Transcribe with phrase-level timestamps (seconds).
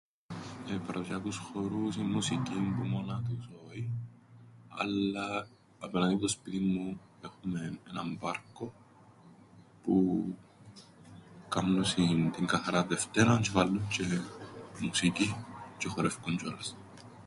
[0.85, 3.89] Παραδοσιακούς χορούς ή μουσικήν που μόνα τους όι,
[4.69, 5.47] αλλά
[5.79, 8.71] απέναντι που σπίτιν μου έχουμεν έναν πάρκον
[9.83, 10.25] που
[11.49, 14.21] κάμνουσιν την Καθαράν Δευτέραν τζ̆αι βάλλουν τζ̆αι
[14.81, 15.33] μουσικήν
[15.77, 16.75] τζ̆αι χορεύκουσιν τζ̆ιολας.